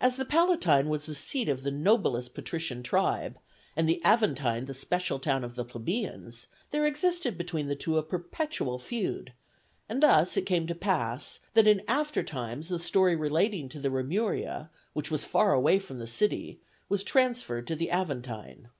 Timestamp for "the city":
15.98-16.62